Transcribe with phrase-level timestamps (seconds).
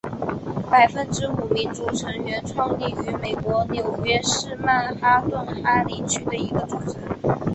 [0.71, 6.97] 百分之五民族成员创立于美国纽约市曼哈顿哈林区的一个组织。